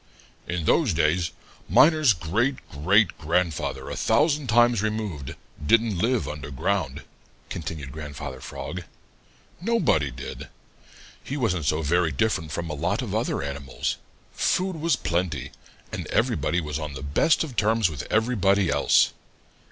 "In 0.47 0.65
those 0.65 0.95
days 0.95 1.29
Miner's 1.69 2.13
great 2.13 2.55
great 2.71 3.15
grandfather 3.19 3.87
a 3.87 3.95
thousand 3.95 4.47
times 4.47 4.81
removed 4.81 5.35
didn't 5.63 5.99
live 5.99 6.27
under 6.27 6.49
ground," 6.49 7.03
continued 7.49 7.91
Grandfather 7.91 8.41
Frog. 8.41 8.81
"Nobody 9.61 10.09
did. 10.09 10.47
He 11.23 11.37
wasn't 11.37 11.65
so 11.65 11.83
very 11.83 12.11
different 12.11 12.51
from 12.51 12.67
a 12.67 12.73
lot 12.73 13.03
of 13.03 13.13
other 13.13 13.43
animals. 13.43 13.97
Food 14.33 14.77
was 14.77 14.95
plenty, 14.95 15.51
and 15.91 16.07
everybody 16.07 16.59
was 16.59 16.79
on 16.79 16.93
the 16.95 17.03
best 17.03 17.43
of 17.43 17.55
terms 17.55 17.87
with 17.87 18.07
everybody 18.11 18.71
else. 18.71 19.11